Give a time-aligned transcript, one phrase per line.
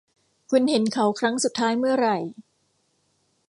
[0.49, 2.17] คุณเห็นเขาครั้งสุดท้ายเมื่อไหร่